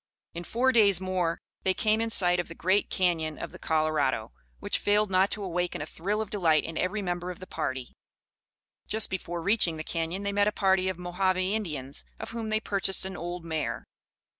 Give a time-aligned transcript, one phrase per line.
[0.33, 4.31] In four days more they came in sight of the great Cañon of the Colorado,
[4.59, 7.93] which failed not to awaken a thrill of delight in every member of the party.
[8.87, 12.59] Just before reaching the Cañon they met a party of Mohave Indians, of whom they
[12.59, 13.85] purchased an old mare.